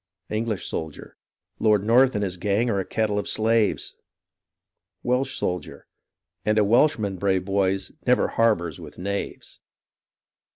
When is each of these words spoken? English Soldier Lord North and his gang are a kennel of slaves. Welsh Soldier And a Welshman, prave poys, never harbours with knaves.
English 0.31 0.65
Soldier 0.65 1.15
Lord 1.59 1.83
North 1.83 2.15
and 2.15 2.23
his 2.23 2.37
gang 2.37 2.71
are 2.71 2.79
a 2.79 2.85
kennel 2.85 3.19
of 3.19 3.27
slaves. 3.27 3.95
Welsh 5.03 5.37
Soldier 5.37 5.85
And 6.43 6.57
a 6.57 6.63
Welshman, 6.63 7.19
prave 7.19 7.45
poys, 7.45 7.91
never 8.07 8.29
harbours 8.29 8.79
with 8.79 8.97
knaves. 8.97 9.59